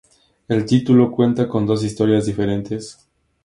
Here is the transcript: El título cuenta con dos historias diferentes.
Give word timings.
El 0.47 0.65
título 0.65 1.11
cuenta 1.11 1.47
con 1.47 1.67
dos 1.67 1.83
historias 1.83 2.25
diferentes. 2.25 3.07